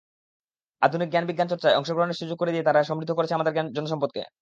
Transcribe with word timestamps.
আধুনিক 0.81 1.09
জ্ঞানবিজ্ঞান 1.11 1.47
চর্চায় 1.51 1.77
অংশগ্রহণের 1.79 2.19
সুযোগ 2.21 2.37
করে 2.39 2.53
দিয়ে 2.53 2.67
তারা 2.67 2.79
সমৃদ্ধ 2.83 3.11
করছে 3.15 3.35
আমাদের 3.35 3.53
জনসম্পদকে। 3.77 4.21